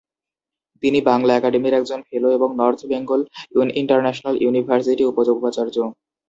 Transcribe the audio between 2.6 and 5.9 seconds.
North Bengal International University উপ-উপাচার্য।